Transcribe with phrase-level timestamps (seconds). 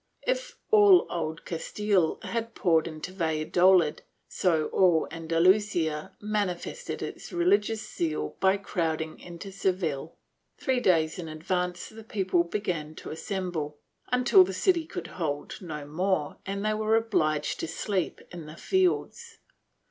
[0.23, 8.35] If all Old Castile had poured into Valladolid, so all Andalusia manifested its religious zeal
[8.39, 10.17] by crowding into Seville.
[10.57, 13.77] Three days in advance the people began to assemble,
[14.11, 18.57] until the city could hold no more and they were obliged to sleep in the
[18.57, 19.37] fields.